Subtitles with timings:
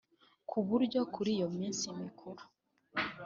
[0.49, 2.41] ku buryo kuri iyo minsi mikuru